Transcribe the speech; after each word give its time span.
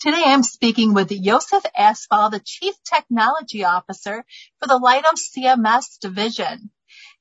Today 0.00 0.22
I'm 0.24 0.42
speaking 0.42 0.94
with 0.94 1.12
Yosef 1.12 1.62
Asfal, 1.78 2.30
the 2.30 2.40
Chief 2.42 2.74
Technology 2.84 3.64
Officer 3.64 4.24
for 4.58 4.66
the 4.66 4.78
Leidos 4.78 5.28
CMS 5.36 5.98
division. 6.00 6.70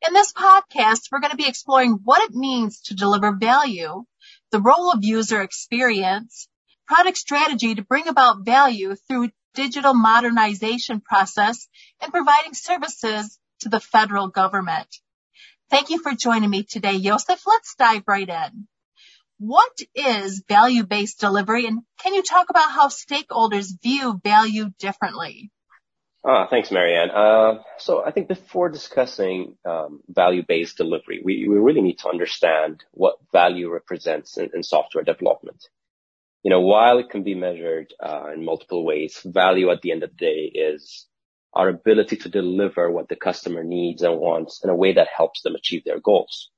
In 0.07 0.13
this 0.13 0.31
podcast, 0.31 1.09
we're 1.11 1.19
going 1.19 1.31
to 1.31 1.35
be 1.35 1.49
exploring 1.49 1.99
what 2.05 2.23
it 2.23 2.33
means 2.33 2.79
to 2.83 2.95
deliver 2.95 3.35
value, 3.35 4.05
the 4.53 4.61
role 4.61 4.93
of 4.93 5.03
user 5.03 5.41
experience, 5.41 6.47
product 6.87 7.17
strategy 7.17 7.75
to 7.75 7.81
bring 7.83 8.07
about 8.07 8.45
value 8.45 8.95
through 8.95 9.31
digital 9.55 9.93
modernization 9.93 11.01
process, 11.01 11.67
and 11.99 12.13
providing 12.13 12.53
services 12.53 13.37
to 13.59 13.67
the 13.67 13.81
federal 13.81 14.29
government. 14.29 14.87
Thank 15.69 15.89
you 15.89 16.01
for 16.01 16.13
joining 16.13 16.49
me 16.49 16.63
today, 16.63 16.93
Yosef. 16.93 17.41
Let's 17.45 17.75
dive 17.75 18.03
right 18.07 18.29
in. 18.29 18.69
What 19.39 19.79
is 19.95 20.43
value-based 20.49 21.19
delivery, 21.19 21.65
and 21.65 21.79
can 22.01 22.13
you 22.13 22.23
talk 22.23 22.49
about 22.49 22.71
how 22.71 22.89
stakeholders 22.89 23.81
view 23.81 24.19
value 24.21 24.69
differently? 24.79 25.49
Ah, 26.25 26.47
thanks, 26.49 26.71
Marianne. 26.71 27.09
Uh, 27.09 27.63
so 27.77 28.03
I 28.05 28.11
think 28.11 28.27
before 28.27 28.67
discussing 28.67 29.55
um, 29.63 30.01
value-based 30.09 30.75
delivery, 30.75 31.21
we, 31.23 31.47
we 31.47 31.55
really 31.55 31.79
need 31.79 31.99
to 31.99 32.09
understand 32.09 32.83
what 32.91 33.15
value 33.31 33.71
represents 33.71 34.37
in, 34.37 34.49
in 34.53 34.61
software 34.61 35.05
development. 35.05 35.63
You 36.43 36.49
know, 36.49 36.59
while 36.59 36.99
it 36.99 37.09
can 37.09 37.23
be 37.23 37.35
measured 37.35 37.93
uh, 38.03 38.31
in 38.33 38.43
multiple 38.43 38.85
ways, 38.85 39.21
value 39.23 39.71
at 39.71 39.81
the 39.81 39.93
end 39.93 40.03
of 40.03 40.09
the 40.11 40.17
day 40.17 40.51
is 40.53 41.05
our 41.53 41.69
ability 41.69 42.17
to 42.17 42.29
deliver 42.29 42.91
what 42.91 43.07
the 43.07 43.15
customer 43.15 43.63
needs 43.63 44.01
and 44.03 44.19
wants 44.19 44.61
in 44.65 44.69
a 44.69 44.75
way 44.75 44.93
that 44.93 45.07
helps 45.15 45.41
them 45.43 45.55
achieve 45.55 45.85
their 45.85 46.01
goals. 46.01 46.49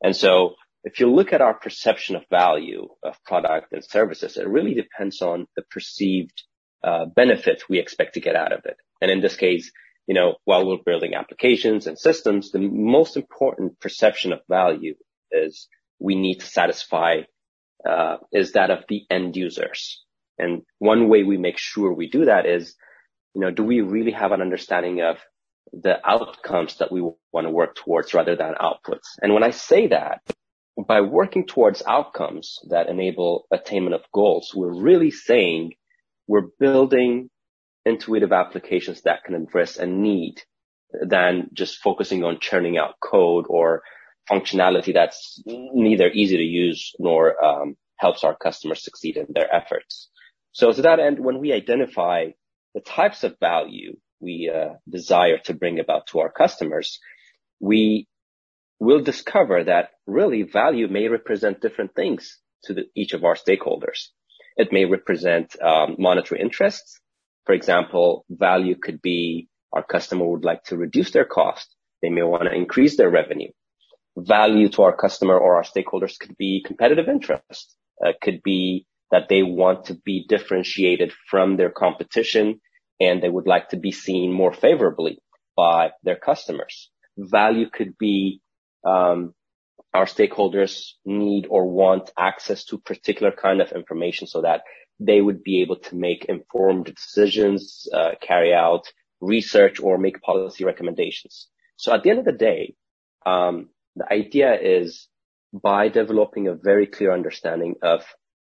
And 0.00 0.14
so 0.14 0.54
if 0.86 1.00
you 1.00 1.12
look 1.12 1.32
at 1.32 1.40
our 1.40 1.54
perception 1.54 2.14
of 2.14 2.22
value 2.30 2.86
of 3.02 3.22
product 3.24 3.72
and 3.72 3.84
services, 3.84 4.36
it 4.36 4.46
really 4.46 4.72
depends 4.72 5.20
on 5.20 5.46
the 5.56 5.62
perceived 5.68 6.44
uh, 6.84 7.06
benefit 7.06 7.64
we 7.68 7.80
expect 7.80 8.14
to 8.14 8.20
get 8.20 8.36
out 8.36 8.52
of 8.52 8.60
it. 8.64 8.76
And 9.02 9.10
in 9.10 9.20
this 9.20 9.34
case, 9.34 9.72
you 10.06 10.14
know, 10.14 10.36
while 10.44 10.64
we're 10.64 10.76
building 10.86 11.14
applications 11.14 11.88
and 11.88 11.98
systems, 11.98 12.52
the 12.52 12.60
most 12.60 13.16
important 13.16 13.80
perception 13.80 14.32
of 14.32 14.38
value 14.48 14.94
is 15.32 15.66
we 15.98 16.14
need 16.14 16.36
to 16.36 16.46
satisfy 16.46 17.22
uh, 17.84 18.18
is 18.32 18.52
that 18.52 18.70
of 18.70 18.84
the 18.88 19.02
end 19.10 19.36
users. 19.36 20.04
And 20.38 20.62
one 20.78 21.08
way 21.08 21.24
we 21.24 21.36
make 21.36 21.58
sure 21.58 21.92
we 21.92 22.08
do 22.08 22.26
that 22.26 22.46
is, 22.46 22.76
you 23.34 23.40
know, 23.40 23.50
do 23.50 23.64
we 23.64 23.80
really 23.80 24.12
have 24.12 24.30
an 24.30 24.40
understanding 24.40 25.00
of 25.00 25.18
the 25.72 25.96
outcomes 26.08 26.76
that 26.76 26.92
we 26.92 27.00
want 27.32 27.48
to 27.48 27.50
work 27.50 27.74
towards 27.74 28.14
rather 28.14 28.36
than 28.36 28.54
outputs? 28.54 29.18
And 29.20 29.34
when 29.34 29.42
I 29.42 29.50
say 29.50 29.88
that, 29.88 30.22
by 30.86 31.00
working 31.00 31.46
towards 31.46 31.82
outcomes 31.86 32.58
that 32.68 32.88
enable 32.88 33.46
attainment 33.50 33.94
of 33.94 34.02
goals, 34.12 34.52
we're 34.54 34.74
really 34.74 35.10
saying 35.10 35.72
we're 36.26 36.48
building 36.58 37.30
intuitive 37.84 38.32
applications 38.32 39.02
that 39.02 39.24
can 39.24 39.34
address 39.34 39.76
a 39.76 39.86
need 39.86 40.42
than 40.92 41.48
just 41.52 41.78
focusing 41.78 42.24
on 42.24 42.40
churning 42.40 42.76
out 42.76 42.94
code 43.00 43.46
or 43.48 43.82
functionality 44.30 44.92
that's 44.92 45.40
neither 45.46 46.08
easy 46.08 46.36
to 46.36 46.42
use 46.42 46.92
nor 46.98 47.42
um, 47.42 47.76
helps 47.96 48.24
our 48.24 48.36
customers 48.36 48.82
succeed 48.82 49.16
in 49.16 49.26
their 49.30 49.52
efforts. 49.54 50.10
So 50.52 50.72
to 50.72 50.82
that 50.82 50.98
end, 51.00 51.20
when 51.20 51.38
we 51.38 51.52
identify 51.52 52.30
the 52.74 52.80
types 52.80 53.24
of 53.24 53.38
value 53.40 53.96
we 54.20 54.50
uh, 54.52 54.74
desire 54.88 55.38
to 55.44 55.54
bring 55.54 55.78
about 55.78 56.08
to 56.08 56.20
our 56.20 56.30
customers, 56.30 56.98
we 57.60 58.08
we'll 58.78 59.02
discover 59.02 59.64
that 59.64 59.90
really 60.06 60.42
value 60.42 60.88
may 60.88 61.08
represent 61.08 61.60
different 61.60 61.94
things 61.94 62.38
to 62.64 62.74
the, 62.74 62.84
each 62.94 63.12
of 63.12 63.24
our 63.24 63.34
stakeholders. 63.34 64.08
It 64.56 64.72
may 64.72 64.84
represent 64.84 65.60
um, 65.62 65.96
monetary 65.98 66.40
interests. 66.40 67.00
For 67.44 67.54
example, 67.54 68.24
value 68.30 68.76
could 68.76 69.02
be 69.02 69.48
our 69.72 69.82
customer 69.82 70.26
would 70.26 70.44
like 70.44 70.64
to 70.64 70.76
reduce 70.76 71.10
their 71.10 71.24
cost. 71.24 71.74
They 72.02 72.08
may 72.10 72.22
want 72.22 72.44
to 72.44 72.54
increase 72.54 72.96
their 72.96 73.10
revenue. 73.10 73.50
Value 74.16 74.68
to 74.70 74.82
our 74.82 74.96
customer 74.96 75.38
or 75.38 75.56
our 75.56 75.62
stakeholders 75.62 76.18
could 76.18 76.36
be 76.36 76.62
competitive 76.64 77.08
interest. 77.08 77.76
Uh, 78.04 78.12
could 78.20 78.42
be 78.42 78.86
that 79.10 79.28
they 79.28 79.42
want 79.42 79.86
to 79.86 79.94
be 79.94 80.26
differentiated 80.28 81.12
from 81.30 81.56
their 81.56 81.70
competition 81.70 82.60
and 83.00 83.22
they 83.22 83.28
would 83.28 83.46
like 83.46 83.70
to 83.70 83.76
be 83.76 83.92
seen 83.92 84.32
more 84.32 84.52
favorably 84.52 85.18
by 85.56 85.90
their 86.02 86.16
customers. 86.16 86.90
Value 87.16 87.68
could 87.70 87.96
be 87.98 88.40
our 88.86 90.06
stakeholders 90.06 90.92
need 91.04 91.46
or 91.48 91.68
want 91.68 92.10
access 92.18 92.64
to 92.66 92.78
particular 92.78 93.32
kind 93.32 93.60
of 93.60 93.72
information 93.72 94.26
so 94.26 94.42
that 94.42 94.62
they 95.00 95.20
would 95.20 95.42
be 95.42 95.62
able 95.62 95.76
to 95.76 95.96
make 95.96 96.26
informed 96.26 96.86
decisions, 96.86 97.86
uh, 97.92 98.12
carry 98.20 98.54
out 98.54 98.92
research 99.20 99.80
or 99.80 99.98
make 99.98 100.20
policy 100.22 100.64
recommendations. 100.64 101.48
So 101.76 101.92
at 101.92 102.02
the 102.02 102.10
end 102.10 102.20
of 102.20 102.24
the 102.24 102.32
day, 102.32 102.74
um, 103.24 103.68
the 103.94 104.10
idea 104.12 104.58
is 104.60 105.08
by 105.52 105.88
developing 105.88 106.48
a 106.48 106.54
very 106.54 106.86
clear 106.86 107.12
understanding 107.12 107.76
of 107.82 108.04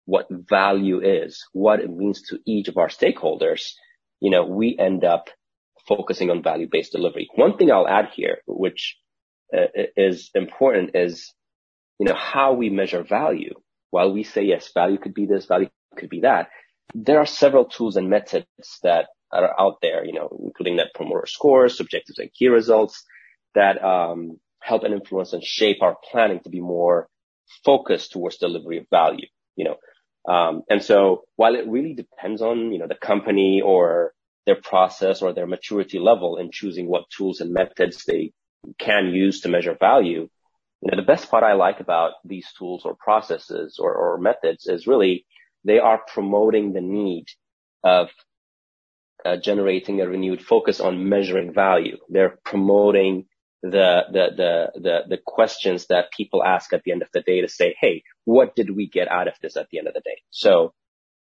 what 0.04 0.26
value 0.30 1.00
is, 1.02 1.44
what 1.52 1.80
it 1.80 1.90
means 1.90 2.22
to 2.22 2.38
each 2.46 2.68
of 2.68 2.76
our 2.76 2.88
stakeholders, 2.88 3.72
you 4.20 4.30
know, 4.30 4.44
we 4.46 4.76
end 4.78 5.04
up 5.04 5.28
focusing 5.88 6.30
on 6.30 6.42
value-based 6.42 6.92
delivery. 6.92 7.28
One 7.34 7.56
thing 7.56 7.70
I'll 7.70 7.88
add 7.88 8.10
here, 8.14 8.38
which 8.46 8.96
is 9.52 10.30
important 10.34 10.90
is, 10.94 11.32
you 11.98 12.06
know, 12.06 12.14
how 12.14 12.52
we 12.54 12.70
measure 12.70 13.02
value. 13.02 13.54
While 13.90 14.12
we 14.12 14.24
say, 14.24 14.42
yes, 14.42 14.70
value 14.74 14.98
could 14.98 15.14
be 15.14 15.26
this, 15.26 15.46
value 15.46 15.68
could 15.96 16.10
be 16.10 16.20
that, 16.20 16.48
there 16.94 17.18
are 17.18 17.26
several 17.26 17.64
tools 17.64 17.96
and 17.96 18.10
methods 18.10 18.46
that 18.82 19.06
are 19.32 19.58
out 19.58 19.78
there, 19.82 20.04
you 20.04 20.12
know, 20.12 20.28
including 20.44 20.76
net 20.76 20.88
promoter 20.94 21.26
scores, 21.26 21.80
objectives 21.80 22.18
and 22.18 22.32
key 22.32 22.48
results 22.48 23.04
that 23.54 23.82
um, 23.82 24.38
help 24.60 24.82
and 24.84 24.94
influence 24.94 25.32
and 25.32 25.42
shape 25.42 25.78
our 25.82 25.96
planning 26.10 26.40
to 26.40 26.50
be 26.50 26.60
more 26.60 27.08
focused 27.64 28.12
towards 28.12 28.38
delivery 28.38 28.78
of 28.78 28.86
value, 28.90 29.26
you 29.56 29.64
know. 29.64 29.76
Um, 30.32 30.62
and 30.68 30.82
so 30.82 31.22
while 31.36 31.54
it 31.54 31.68
really 31.68 31.94
depends 31.94 32.42
on, 32.42 32.72
you 32.72 32.78
know, 32.78 32.88
the 32.88 32.96
company 32.96 33.62
or 33.64 34.12
their 34.44 34.60
process 34.60 35.22
or 35.22 35.32
their 35.32 35.46
maturity 35.46 35.98
level 35.98 36.36
in 36.36 36.50
choosing 36.50 36.88
what 36.88 37.10
tools 37.10 37.40
and 37.40 37.52
methods 37.52 38.04
they 38.04 38.32
can 38.78 39.06
use 39.08 39.40
to 39.40 39.48
measure 39.48 39.76
value. 39.78 40.28
You 40.82 40.90
know, 40.90 40.96
the 40.96 41.06
best 41.06 41.30
part 41.30 41.42
I 41.42 41.54
like 41.54 41.80
about 41.80 42.12
these 42.24 42.46
tools 42.58 42.84
or 42.84 42.94
processes 42.94 43.78
or, 43.80 43.94
or 43.94 44.18
methods 44.18 44.66
is 44.66 44.86
really 44.86 45.26
they 45.64 45.78
are 45.78 46.00
promoting 46.06 46.72
the 46.72 46.80
need 46.80 47.26
of 47.82 48.08
uh, 49.24 49.36
generating 49.36 50.00
a 50.00 50.06
renewed 50.06 50.42
focus 50.42 50.80
on 50.80 51.08
measuring 51.08 51.52
value. 51.52 51.96
They're 52.08 52.38
promoting 52.44 53.26
the, 53.62 54.02
the, 54.12 54.28
the, 54.36 54.80
the, 54.80 54.98
the 55.08 55.18
questions 55.24 55.86
that 55.88 56.12
people 56.12 56.44
ask 56.44 56.72
at 56.72 56.82
the 56.84 56.92
end 56.92 57.02
of 57.02 57.08
the 57.12 57.22
day 57.22 57.40
to 57.40 57.48
say, 57.48 57.74
Hey, 57.80 58.04
what 58.24 58.54
did 58.54 58.74
we 58.74 58.88
get 58.88 59.10
out 59.10 59.28
of 59.28 59.34
this 59.42 59.56
at 59.56 59.68
the 59.70 59.78
end 59.78 59.88
of 59.88 59.94
the 59.94 60.00
day? 60.00 60.20
So 60.30 60.72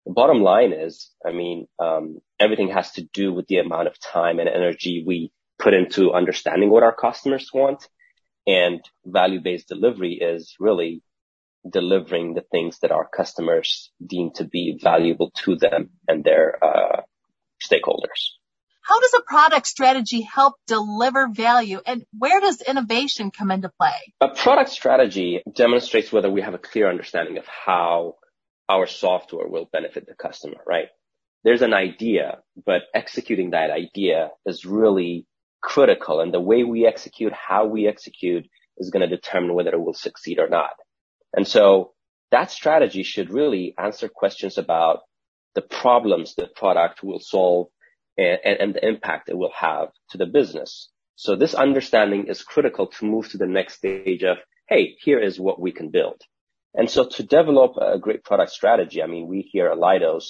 the 0.04 0.12
bottom 0.12 0.42
line 0.42 0.72
is, 0.72 1.10
I 1.24 1.32
mean, 1.32 1.66
um, 1.78 2.18
everything 2.38 2.68
has 2.68 2.92
to 2.92 3.02
do 3.12 3.32
with 3.32 3.46
the 3.46 3.58
amount 3.58 3.88
of 3.88 3.98
time 3.98 4.38
and 4.38 4.48
energy 4.48 5.02
we 5.06 5.32
put 5.58 5.74
into 5.74 6.12
understanding 6.12 6.70
what 6.70 6.82
our 6.82 6.94
customers 6.94 7.50
want. 7.52 7.86
And 8.46 8.80
value-based 9.06 9.68
delivery 9.68 10.14
is 10.14 10.54
really 10.60 11.02
delivering 11.68 12.34
the 12.34 12.44
things 12.52 12.78
that 12.80 12.92
our 12.92 13.08
customers 13.08 13.90
deem 14.04 14.32
to 14.34 14.44
be 14.44 14.78
valuable 14.82 15.30
to 15.44 15.56
them 15.56 15.90
and 16.06 16.22
their 16.22 16.62
uh, 16.62 17.00
stakeholders. 17.62 18.34
How 18.82 19.00
does 19.00 19.14
a 19.14 19.22
product 19.22 19.66
strategy 19.66 20.20
help 20.20 20.56
deliver 20.66 21.28
value 21.28 21.80
and 21.86 22.04
where 22.16 22.38
does 22.38 22.60
innovation 22.60 23.30
come 23.30 23.50
into 23.50 23.70
play? 23.80 24.12
A 24.20 24.28
product 24.28 24.68
strategy 24.68 25.42
demonstrates 25.54 26.12
whether 26.12 26.30
we 26.30 26.42
have 26.42 26.52
a 26.52 26.58
clear 26.58 26.90
understanding 26.90 27.38
of 27.38 27.46
how 27.46 28.16
our 28.68 28.86
software 28.86 29.48
will 29.48 29.68
benefit 29.72 30.06
the 30.06 30.14
customer, 30.14 30.58
right? 30.66 30.88
There's 31.44 31.62
an 31.62 31.72
idea, 31.72 32.38
but 32.66 32.82
executing 32.94 33.50
that 33.50 33.70
idea 33.70 34.30
is 34.44 34.66
really 34.66 35.26
critical 35.64 36.20
and 36.20 36.32
the 36.32 36.40
way 36.40 36.62
we 36.62 36.86
execute, 36.86 37.32
how 37.32 37.64
we 37.64 37.88
execute 37.88 38.46
is 38.76 38.90
going 38.90 39.08
to 39.08 39.16
determine 39.16 39.54
whether 39.54 39.72
it 39.72 39.80
will 39.80 39.94
succeed 39.94 40.38
or 40.38 40.48
not. 40.48 40.74
And 41.34 41.48
so 41.48 41.94
that 42.30 42.50
strategy 42.50 43.02
should 43.02 43.30
really 43.30 43.74
answer 43.78 44.08
questions 44.08 44.58
about 44.58 45.00
the 45.54 45.62
problems 45.62 46.34
the 46.34 46.48
product 46.54 47.02
will 47.02 47.18
solve 47.18 47.68
and, 48.18 48.74
the 48.74 48.86
impact 48.86 49.30
it 49.30 49.38
will 49.38 49.52
have 49.56 49.88
to 50.10 50.18
the 50.18 50.26
business. 50.26 50.90
So 51.16 51.34
this 51.34 51.54
understanding 51.54 52.26
is 52.28 52.42
critical 52.42 52.88
to 52.88 53.06
move 53.06 53.30
to 53.30 53.38
the 53.38 53.46
next 53.46 53.76
stage 53.76 54.22
of, 54.22 54.36
hey, 54.68 54.96
here 55.00 55.20
is 55.20 55.40
what 55.40 55.60
we 55.60 55.72
can 55.72 55.90
build. 55.90 56.20
And 56.74 56.90
so 56.90 57.06
to 57.06 57.22
develop 57.22 57.76
a 57.80 57.98
great 57.98 58.22
product 58.22 58.50
strategy, 58.50 59.02
I 59.02 59.06
mean, 59.06 59.28
we 59.28 59.40
here 59.40 59.68
at 59.68 59.78
Leidos 59.78 60.24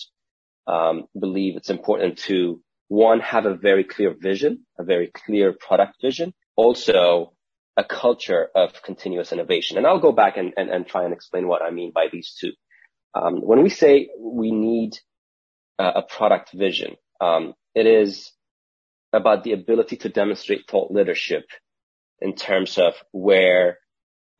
um, 0.67 1.05
believe 1.19 1.57
it's 1.57 1.71
important 1.71 2.19
to 2.31 2.63
one, 2.89 3.21
have 3.21 3.47
a 3.47 3.55
very 3.55 3.85
clear 3.85 4.15
vision, 4.19 4.67
a 4.79 4.85
very 4.85 5.11
clear 5.13 5.53
product 5.53 6.01
vision, 6.01 6.33
also 6.57 7.33
a 7.77 7.85
culture 7.85 8.49
of 8.55 8.83
continuous 8.83 9.33
innovation. 9.33 9.77
And 9.79 9.87
I'll 9.87 10.01
go 10.01 10.13
back 10.13 10.37
and, 10.37 10.53
and, 10.57 10.71
and 10.71 10.87
try 10.87 11.05
and 11.05 11.13
explain 11.13 11.49
what 11.49 11.63
I 11.63 11.71
mean 11.71 11.93
by 11.95 12.07
these 12.13 12.37
two. 12.39 12.53
Um, 13.15 13.41
when 13.41 13.63
we 13.63 13.71
say 13.71 14.11
we 14.19 14.51
need 14.51 14.99
uh, 15.79 15.93
a 15.97 16.03
product 16.03 16.53
vision, 16.53 16.97
um, 17.21 17.55
it 17.75 17.87
is 17.87 18.33
about 19.13 19.45
the 19.45 19.53
ability 19.53 19.97
to 19.99 20.09
demonstrate 20.09 20.69
thought 20.69 20.91
leadership 20.91 21.47
in 22.21 22.35
terms 22.35 22.79
of 22.79 22.95
where 23.13 23.79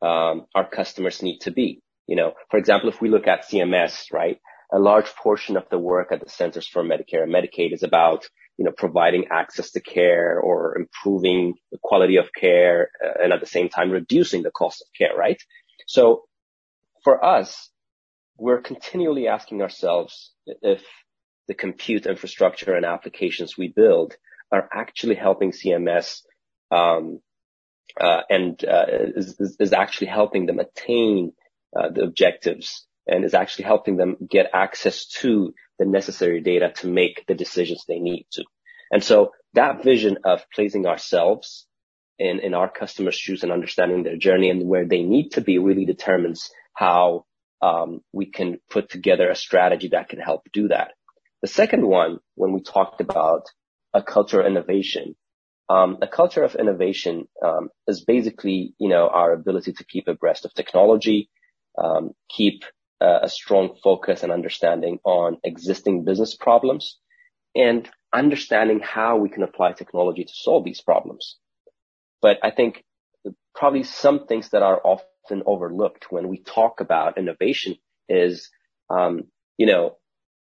um, 0.01 0.45
our 0.53 0.67
customers 0.69 1.21
need 1.21 1.39
to 1.39 1.51
be. 1.51 1.81
You 2.07 2.15
know, 2.15 2.33
for 2.51 2.57
example, 2.57 2.89
if 2.89 3.01
we 3.01 3.09
look 3.09 3.27
at 3.27 3.47
CMS, 3.47 4.11
right, 4.11 4.39
a 4.71 4.79
large 4.79 5.07
portion 5.15 5.57
of 5.57 5.67
the 5.69 5.77
work 5.77 6.11
at 6.11 6.21
the 6.23 6.29
Centers 6.29 6.67
for 6.67 6.83
Medicare 6.83 7.23
and 7.23 7.33
Medicaid 7.33 7.73
is 7.73 7.83
about, 7.83 8.27
you 8.57 8.65
know, 8.65 8.71
providing 8.71 9.25
access 9.31 9.71
to 9.71 9.81
care 9.81 10.39
or 10.39 10.77
improving 10.77 11.55
the 11.71 11.77
quality 11.81 12.17
of 12.17 12.33
care 12.33 12.89
uh, 13.03 13.23
and 13.23 13.33
at 13.33 13.39
the 13.39 13.45
same 13.45 13.69
time 13.69 13.91
reducing 13.91 14.43
the 14.43 14.51
cost 14.51 14.81
of 14.81 14.87
care, 14.97 15.15
right? 15.15 15.41
So 15.87 16.23
for 17.03 17.23
us, 17.23 17.69
we're 18.37 18.61
continually 18.61 19.27
asking 19.27 19.61
ourselves 19.61 20.33
if 20.45 20.83
the 21.47 21.53
compute 21.53 22.05
infrastructure 22.05 22.73
and 22.73 22.85
applications 22.85 23.57
we 23.57 23.67
build 23.67 24.15
are 24.51 24.67
actually 24.73 25.15
helping 25.15 25.51
CMS 25.51 26.21
um, 26.71 27.19
uh, 27.99 28.21
and 28.29 28.63
uh, 28.65 28.85
is, 29.15 29.55
is, 29.59 29.71
actually 29.73 30.07
helping 30.07 30.47
them 30.47 30.59
attain 30.59 31.31
uh, 31.77 31.89
the 31.89 32.03
objectives 32.03 32.85
and 33.07 33.23
is 33.23 33.33
actually 33.33 33.65
helping 33.65 33.97
them 33.97 34.17
get 34.29 34.49
access 34.53 35.05
to 35.05 35.53
the 35.79 35.85
necessary 35.85 36.41
data 36.41 36.71
to 36.77 36.87
make 36.87 37.25
the 37.27 37.35
decisions 37.35 37.83
they 37.87 37.99
need 37.99 38.25
to. 38.31 38.43
And 38.91 39.03
so 39.03 39.31
that 39.53 39.83
vision 39.83 40.19
of 40.23 40.45
placing 40.53 40.85
ourselves 40.85 41.67
in, 42.17 42.39
in 42.39 42.53
our 42.53 42.69
customers' 42.69 43.15
shoes 43.15 43.43
and 43.43 43.51
understanding 43.51 44.03
their 44.03 44.17
journey 44.17 44.49
and 44.49 44.67
where 44.67 44.85
they 44.85 45.01
need 45.01 45.29
to 45.31 45.41
be 45.41 45.57
really 45.57 45.85
determines 45.85 46.49
how 46.73 47.25
um, 47.61 48.01
we 48.11 48.25
can 48.25 48.59
put 48.69 48.89
together 48.89 49.29
a 49.29 49.35
strategy 49.35 49.89
that 49.89 50.09
can 50.09 50.19
help 50.19 50.43
do 50.53 50.67
that. 50.69 50.91
The 51.41 51.47
second 51.47 51.85
one, 51.85 52.19
when 52.35 52.53
we 52.53 52.61
talked 52.61 53.01
about 53.01 53.43
a 53.93 54.01
culture 54.01 54.41
of 54.41 54.47
innovation, 54.47 55.15
um, 55.69 55.97
a 56.01 56.07
culture 56.07 56.43
of 56.43 56.55
innovation 56.55 57.27
um, 57.43 57.69
is 57.87 58.03
basically, 58.03 58.75
you 58.77 58.89
know, 58.89 59.07
our 59.07 59.33
ability 59.33 59.73
to 59.73 59.83
keep 59.83 60.07
abreast 60.07 60.45
of 60.45 60.53
technology, 60.53 61.29
um, 61.77 62.11
keep 62.29 62.65
a 63.01 63.29
strong 63.29 63.75
focus 63.83 64.23
and 64.23 64.31
understanding 64.31 64.99
on 65.03 65.37
existing 65.43 66.05
business 66.05 66.35
problems, 66.35 66.97
and 67.53 67.89
understanding 68.13 68.79
how 68.79 69.17
we 69.17 69.29
can 69.29 69.43
apply 69.43 69.73
technology 69.73 70.23
to 70.23 70.33
solve 70.33 70.63
these 70.63 70.81
problems. 70.81 71.37
But 72.21 72.37
I 72.43 72.51
think 72.51 72.83
probably 73.53 73.83
some 73.83 74.25
things 74.25 74.49
that 74.49 74.63
are 74.63 74.81
often 74.83 75.43
overlooked 75.45 76.11
when 76.11 76.27
we 76.27 76.41
talk 76.41 76.81
about 76.81 77.17
innovation 77.17 77.75
is, 78.07 78.49
um, 78.89 79.23
you 79.57 79.65
know, 79.65 79.97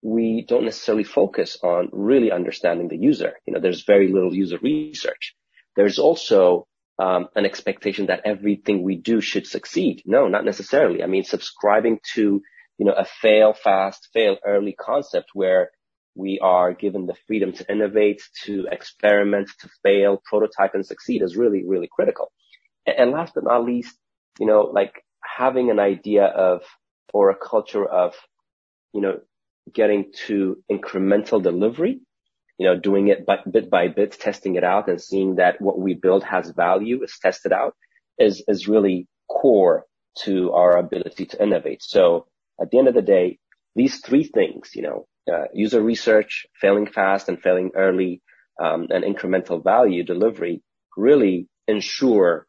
we 0.02 0.44
don't 0.46 0.64
necessarily 0.64 1.04
focus 1.04 1.58
on 1.62 1.88
really 1.92 2.30
understanding 2.30 2.88
the 2.88 2.96
user. 2.96 3.34
You 3.46 3.54
know, 3.54 3.60
there's 3.60 3.84
very 3.84 4.12
little 4.12 4.34
user 4.34 4.58
research. 4.62 5.34
There's 5.76 5.98
also 5.98 6.66
um, 6.98 7.28
an 7.34 7.44
expectation 7.44 8.06
that 8.06 8.22
everything 8.24 8.82
we 8.82 8.96
do 8.96 9.20
should 9.20 9.46
succeed. 9.46 10.02
No, 10.04 10.28
not 10.28 10.44
necessarily. 10.44 11.02
I 11.02 11.06
mean, 11.06 11.24
subscribing 11.24 12.00
to 12.14 12.42
you 12.78 12.86
know 12.86 12.92
a 12.92 13.04
fail 13.04 13.52
fast, 13.54 14.08
fail 14.12 14.36
early 14.44 14.72
concept 14.72 15.30
where 15.34 15.70
we 16.18 16.40
are 16.42 16.74
given 16.74 17.06
the 17.06 17.14
freedom 17.26 17.52
to 17.52 17.72
innovate, 17.72 18.20
to 18.44 18.66
experiment, 18.70 19.48
to 19.60 19.68
fail, 19.84 20.20
prototype, 20.24 20.74
and 20.74 20.84
succeed 20.84 21.22
is 21.22 21.36
really, 21.36 21.64
really 21.64 21.88
critical. 21.90 22.32
And 22.86 23.12
last 23.12 23.34
but 23.34 23.44
not 23.44 23.64
least, 23.64 23.96
you 24.40 24.46
know, 24.46 24.62
like 24.62 25.04
having 25.22 25.70
an 25.70 25.78
idea 25.78 26.24
of 26.24 26.62
or 27.14 27.30
a 27.30 27.36
culture 27.36 27.84
of, 27.84 28.14
you 28.92 29.00
know, 29.00 29.20
getting 29.72 30.12
to 30.26 30.56
incremental 30.70 31.40
delivery, 31.40 32.00
you 32.58 32.66
know, 32.66 32.78
doing 32.78 33.08
it 33.08 33.24
by, 33.24 33.38
bit 33.50 33.70
by 33.70 33.88
bit, 33.88 34.18
testing 34.18 34.56
it 34.56 34.64
out 34.64 34.88
and 34.88 35.00
seeing 35.00 35.36
that 35.36 35.60
what 35.60 35.78
we 35.78 35.94
build 35.94 36.24
has 36.24 36.50
value 36.50 37.02
is 37.02 37.18
tested 37.20 37.52
out 37.52 37.74
is, 38.18 38.42
is 38.48 38.68
really 38.68 39.06
core 39.28 39.84
to 40.24 40.52
our 40.52 40.76
ability 40.76 41.26
to 41.26 41.42
innovate. 41.42 41.82
So 41.82 42.26
at 42.60 42.70
the 42.70 42.78
end 42.78 42.88
of 42.88 42.94
the 42.94 43.02
day, 43.02 43.38
these 43.76 44.00
three 44.00 44.24
things, 44.24 44.72
you 44.74 44.82
know, 44.82 45.06
uh, 45.32 45.44
user 45.54 45.80
research, 45.80 46.46
failing 46.60 46.86
fast 46.86 47.28
and 47.28 47.40
failing 47.40 47.70
early, 47.76 48.22
um, 48.60 48.88
and 48.90 49.04
incremental 49.04 49.62
value 49.62 50.02
delivery 50.02 50.62
really 50.96 51.48
ensure 51.68 52.46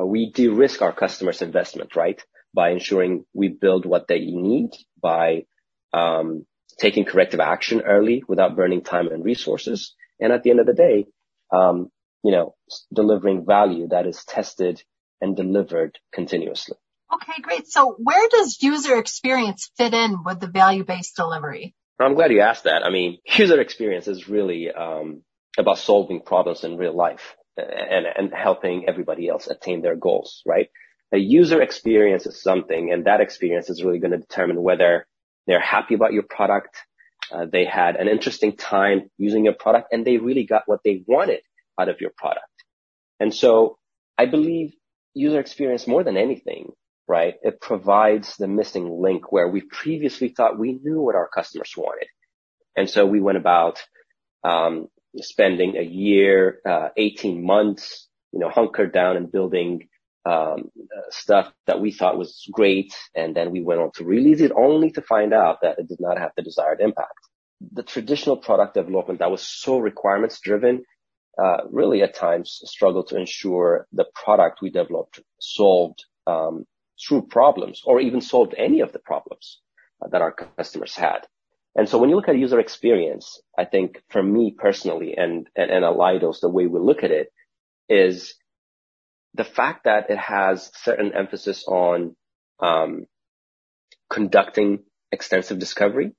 uh, 0.00 0.06
we 0.06 0.30
de-risk 0.32 0.80
our 0.80 0.92
customers' 0.92 1.42
investment, 1.42 1.96
right? 1.96 2.22
By 2.54 2.70
ensuring 2.70 3.26
we 3.34 3.48
build 3.48 3.84
what 3.84 4.08
they 4.08 4.20
need, 4.20 4.70
by 5.02 5.44
um, 5.92 6.46
taking 6.80 7.04
corrective 7.04 7.40
action 7.40 7.82
early 7.82 8.24
without 8.26 8.56
burning 8.56 8.82
time 8.82 9.08
and 9.08 9.24
resources. 9.24 9.94
And 10.18 10.32
at 10.32 10.42
the 10.42 10.50
end 10.50 10.60
of 10.60 10.66
the 10.66 10.74
day, 10.74 11.06
um, 11.52 11.90
you 12.24 12.32
know, 12.32 12.54
delivering 12.92 13.44
value 13.46 13.88
that 13.88 14.06
is 14.06 14.24
tested 14.24 14.82
and 15.20 15.36
delivered 15.36 15.98
continuously. 16.12 16.76
Okay, 17.12 17.42
great. 17.42 17.66
So 17.66 17.96
where 17.98 18.28
does 18.30 18.62
user 18.62 18.96
experience 18.98 19.70
fit 19.76 19.92
in 19.92 20.22
with 20.24 20.40
the 20.40 20.46
value-based 20.46 21.16
delivery? 21.16 21.74
I'm 21.98 22.14
glad 22.14 22.32
you 22.32 22.40
asked 22.40 22.64
that. 22.64 22.82
I 22.84 22.90
mean, 22.90 23.18
user 23.36 23.60
experience 23.60 24.08
is 24.08 24.28
really 24.28 24.70
um, 24.70 25.22
about 25.58 25.78
solving 25.78 26.22
problems 26.22 26.64
in 26.64 26.78
real 26.78 26.96
life 26.96 27.36
and, 27.56 28.06
and 28.06 28.32
helping 28.32 28.88
everybody 28.88 29.28
else 29.28 29.48
attain 29.48 29.82
their 29.82 29.96
goals, 29.96 30.42
right? 30.46 30.70
A 31.12 31.18
user 31.18 31.60
experience 31.60 32.24
is 32.26 32.40
something, 32.40 32.92
and 32.92 33.06
that 33.06 33.20
experience 33.20 33.68
is 33.68 33.82
really 33.84 33.98
going 33.98 34.12
to 34.12 34.18
determine 34.18 34.62
whether 34.62 35.06
they're 35.50 35.60
happy 35.60 35.94
about 35.94 36.12
your 36.12 36.22
product. 36.22 36.76
Uh, 37.32 37.44
they 37.52 37.64
had 37.64 37.96
an 37.96 38.06
interesting 38.06 38.56
time 38.56 39.10
using 39.18 39.44
your 39.44 39.54
product 39.54 39.88
and 39.90 40.06
they 40.06 40.16
really 40.16 40.44
got 40.44 40.62
what 40.66 40.78
they 40.84 41.02
wanted 41.08 41.40
out 41.76 41.88
of 41.88 42.00
your 42.00 42.12
product. 42.16 42.46
And 43.18 43.34
so 43.34 43.76
I 44.16 44.26
believe 44.26 44.74
user 45.12 45.40
experience 45.40 45.88
more 45.88 46.04
than 46.04 46.16
anything, 46.16 46.70
right? 47.08 47.34
It 47.42 47.60
provides 47.60 48.36
the 48.36 48.46
missing 48.46 48.88
link 49.02 49.32
where 49.32 49.48
we 49.48 49.62
previously 49.62 50.28
thought 50.28 50.56
we 50.56 50.78
knew 50.84 51.00
what 51.00 51.16
our 51.16 51.28
customers 51.28 51.74
wanted. 51.76 52.06
And 52.76 52.88
so 52.88 53.04
we 53.04 53.20
went 53.20 53.38
about, 53.38 53.82
um, 54.44 54.86
spending 55.16 55.76
a 55.76 55.82
year, 55.82 56.60
uh, 56.64 56.90
18 56.96 57.44
months, 57.44 58.06
you 58.30 58.38
know, 58.38 58.50
hunkered 58.50 58.92
down 58.92 59.16
and 59.16 59.32
building 59.32 59.88
um, 60.26 60.70
uh, 60.78 61.10
stuff 61.10 61.52
that 61.66 61.80
we 61.80 61.92
thought 61.92 62.18
was 62.18 62.46
great, 62.52 62.94
and 63.14 63.34
then 63.34 63.50
we 63.50 63.62
went 63.62 63.80
on 63.80 63.90
to 63.94 64.04
release 64.04 64.40
it 64.40 64.52
only 64.52 64.90
to 64.92 65.02
find 65.02 65.32
out 65.32 65.58
that 65.62 65.78
it 65.78 65.88
did 65.88 66.00
not 66.00 66.18
have 66.18 66.32
the 66.36 66.42
desired 66.42 66.80
impact. 66.80 67.14
The 67.72 67.82
traditional 67.82 68.36
product 68.36 68.74
development 68.74 69.18
that 69.20 69.30
was 69.30 69.42
so 69.42 69.78
requirements 69.78 70.40
driven 70.40 70.84
uh, 71.40 71.58
really 71.70 72.02
at 72.02 72.14
times 72.14 72.60
struggled 72.64 73.08
to 73.08 73.16
ensure 73.16 73.86
the 73.92 74.06
product 74.14 74.60
we 74.60 74.70
developed 74.70 75.20
solved 75.40 76.04
um, 76.26 76.66
true 76.98 77.22
problems 77.22 77.82
or 77.84 78.00
even 78.00 78.20
solved 78.20 78.54
any 78.58 78.80
of 78.80 78.92
the 78.92 78.98
problems 78.98 79.60
uh, 80.02 80.08
that 80.08 80.20
our 80.20 80.32
customers 80.32 80.94
had. 80.94 81.26
And 81.76 81.88
so 81.88 81.98
when 81.98 82.10
you 82.10 82.16
look 82.16 82.28
at 82.28 82.36
user 82.36 82.58
experience, 82.58 83.40
I 83.56 83.64
think 83.64 84.02
for 84.10 84.22
me 84.22 84.54
personally 84.58 85.14
and, 85.16 85.46
and, 85.56 85.70
and 85.70 85.84
at 85.84 86.40
the 86.40 86.48
way 86.48 86.66
we 86.66 86.80
look 86.80 87.04
at 87.04 87.10
it 87.10 87.32
is 87.88 88.34
the 89.34 89.44
fact 89.44 89.84
that 89.84 90.10
it 90.10 90.18
has 90.18 90.70
certain 90.74 91.12
emphasis 91.14 91.64
on 91.66 92.16
um, 92.60 93.06
conducting 94.08 94.80
extensive 95.12 95.58
discovery, 95.58 96.12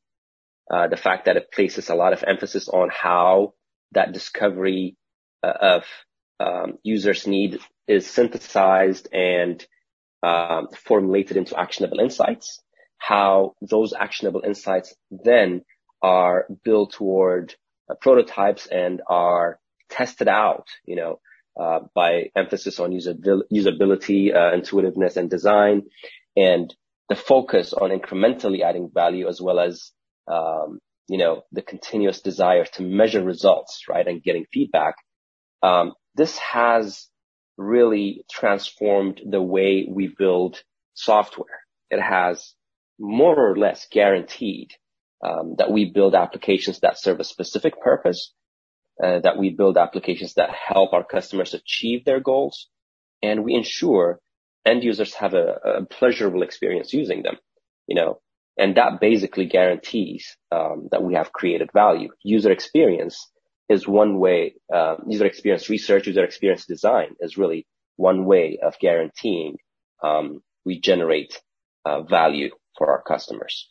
uh, 0.71 0.87
the 0.87 0.97
fact 0.97 1.25
that 1.25 1.37
it 1.37 1.51
places 1.51 1.89
a 1.89 1.95
lot 1.95 2.13
of 2.13 2.23
emphasis 2.25 2.69
on 2.69 2.89
how 2.89 3.53
that 3.91 4.13
discovery 4.13 4.95
uh, 5.43 5.53
of 5.61 5.83
um, 6.39 6.77
users' 6.83 7.27
need 7.27 7.59
is 7.87 8.07
synthesized 8.07 9.09
and 9.13 9.65
um, 10.23 10.67
formulated 10.85 11.35
into 11.37 11.59
actionable 11.59 11.99
insights, 11.99 12.61
how 12.97 13.55
those 13.61 13.93
actionable 13.93 14.41
insights 14.45 14.95
then 15.09 15.63
are 16.01 16.47
built 16.63 16.93
toward 16.93 17.55
uh, 17.89 17.95
prototypes 17.95 18.67
and 18.67 19.01
are 19.07 19.59
tested 19.89 20.27
out, 20.27 20.67
you 20.85 20.95
know, 20.95 21.19
by 21.55 22.31
emphasis 22.36 22.79
on 22.79 22.91
usability, 22.91 24.36
uh, 24.36 24.53
intuitiveness, 24.53 25.17
and 25.17 25.29
design, 25.29 25.84
and 26.36 26.74
the 27.10 27.15
focus 27.15 27.74
on 27.74 27.89
incrementally 27.89 28.62
adding 28.62 28.89
value 28.93 29.27
as 29.27 29.41
well 29.41 29.60
as 29.60 29.91
um, 30.31 30.79
you 31.12 31.17
know, 31.17 31.43
the 31.51 31.62
continuous 31.62 32.22
desire 32.22 32.63
to 32.63 32.84
measure 32.84 33.22
results, 33.22 33.84
right, 33.89 34.08
and 34.08 34.24
getting 34.24 34.46
feedback, 34.53 34.96
um, 35.62 35.93
this 36.15 36.38
has 36.38 37.08
really 37.58 38.24
transformed 38.31 39.20
the 39.29 39.41
way 39.41 39.86
we 39.89 40.08
build 40.08 40.62
software. 40.93 41.60
It 41.89 42.01
has 42.01 42.53
more 42.98 43.36
or 43.36 43.58
less 43.58 43.88
guaranteed 43.91 44.72
um, 45.22 45.55
that 45.58 45.70
we 45.70 45.91
build 45.91 46.15
applications 46.15 46.79
that 46.79 46.98
serve 46.98 47.20
a 47.20 47.25
specific 47.25 47.81
purpose, 47.81 48.34
uh, 48.34 48.40
that 49.01 49.38
we 49.38 49.50
build 49.50 49.77
applications 49.77 50.36
that 50.36 50.51
help 50.51 50.93
our 50.93 51.03
customers 51.03 51.53
achieve 51.53 52.05
their 52.05 52.20
goals, 52.20 52.67
and 53.22 53.43
we 53.43 53.55
ensure 53.55 54.20
end 54.65 54.84
users 54.84 55.13
have 55.15 55.34
a, 55.34 55.60
a 55.65 55.86
pleasurable 55.86 56.43
experience 56.43 56.93
using 56.93 57.24
them. 57.24 57.38
You 57.88 57.96
know, 57.96 58.22
and 58.58 58.77
that 58.77 59.00
basically 59.00 59.46
guarantees 59.46 60.38
um, 60.51 60.88
that 60.91 61.03
we 61.03 61.15
have 61.15 61.34
created 61.34 61.70
value. 61.74 62.10
User 62.24 62.51
experience 62.51 63.29
is 63.67 63.88
one 63.88 64.20
way. 64.20 64.55
Uh, 64.74 64.98
user 65.08 65.25
experience 65.25 65.70
research, 65.70 66.08
user 66.08 66.24
experience 66.24 66.65
design 66.65 67.15
is 67.20 67.38
really 67.38 67.65
one 67.96 68.25
way 68.25 68.60
of 68.62 68.77
guaranteeing 68.79 69.58
um, 70.03 70.41
we 70.65 70.79
generate 70.79 71.39
uh, 71.86 72.01
value 72.03 72.50
for 72.77 72.91
our 72.91 73.01
customers. 73.01 73.70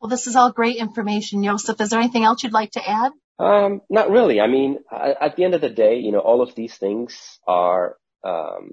Well, 0.00 0.08
this 0.08 0.26
is 0.26 0.36
all 0.36 0.52
great 0.52 0.76
information, 0.76 1.42
Joseph. 1.42 1.80
Is 1.80 1.90
there 1.90 2.00
anything 2.00 2.24
else 2.24 2.42
you'd 2.42 2.52
like 2.52 2.72
to 2.72 2.88
add? 2.88 3.12
Um, 3.38 3.82
not 3.88 4.10
really. 4.10 4.40
I 4.40 4.48
mean, 4.48 4.78
at 4.90 5.36
the 5.36 5.44
end 5.44 5.54
of 5.54 5.60
the 5.60 5.70
day, 5.70 5.98
you 5.98 6.10
know, 6.12 6.18
all 6.18 6.42
of 6.42 6.54
these 6.54 6.76
things 6.76 7.38
are 7.46 7.96
um, 8.24 8.72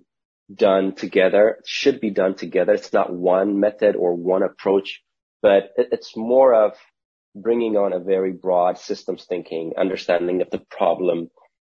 done 0.53 0.95
together, 0.95 1.59
should 1.65 1.99
be 1.99 2.09
done 2.09 2.35
together. 2.35 2.73
It's 2.73 2.93
not 2.93 3.13
one 3.13 3.59
method 3.59 3.95
or 3.95 4.15
one 4.15 4.41
approach, 4.41 5.01
but 5.41 5.71
it's 5.77 6.17
more 6.17 6.53
of 6.53 6.73
bringing 7.35 7.77
on 7.77 7.93
a 7.93 7.99
very 7.99 8.31
broad 8.31 8.79
systems 8.79 9.25
thinking, 9.27 9.73
understanding 9.77 10.41
of 10.41 10.49
the 10.49 10.63
problem, 10.71 11.29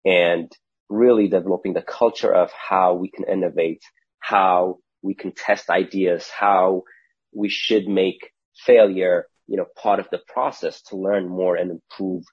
and 0.05 0.51
really 0.89 1.29
developing 1.29 1.75
the 1.75 1.83
culture 1.83 2.33
of 2.33 2.51
how 2.53 2.95
we 2.95 3.11
can 3.11 3.25
innovate, 3.25 3.83
how 4.21 4.79
we 5.03 5.15
can 5.15 5.33
test 5.33 5.69
ideas, 5.69 6.29
how 6.31 6.85
we 7.35 7.51
should 7.51 7.87
make 7.87 8.31
failure, 8.65 9.27
you 9.47 9.57
know, 9.59 9.67
part 9.77 10.01
of 10.01 10.09
the 10.11 10.21
process 10.27 10.81
to 10.83 10.97
learn 10.97 11.29
more 11.29 11.57
and 11.57 11.71
improve 11.71 12.25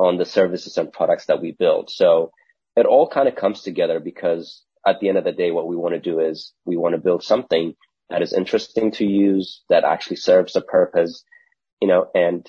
on 0.00 0.16
the 0.16 0.24
services 0.24 0.78
and 0.78 0.92
products 0.92 1.26
that 1.26 1.42
we 1.42 1.52
build. 1.52 1.90
So 1.90 2.32
it 2.74 2.86
all 2.86 3.06
kind 3.06 3.28
of 3.28 3.36
comes 3.36 3.60
together 3.60 4.00
because 4.00 4.64
at 4.86 4.98
the 4.98 5.10
end 5.10 5.18
of 5.18 5.24
the 5.24 5.32
day, 5.32 5.50
what 5.50 5.68
we 5.68 5.76
want 5.76 5.94
to 5.94 6.00
do 6.00 6.20
is 6.20 6.54
we 6.64 6.78
want 6.78 6.94
to 6.94 7.00
build 7.00 7.22
something 7.22 7.74
that 8.08 8.22
is 8.22 8.32
interesting 8.32 8.92
to 8.92 9.04
use, 9.04 9.62
that 9.68 9.84
actually 9.84 10.16
serves 10.16 10.56
a 10.56 10.62
purpose, 10.62 11.22
you 11.82 11.86
know, 11.86 12.06
and 12.14 12.48